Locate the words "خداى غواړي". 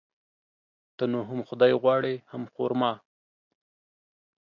1.49-2.15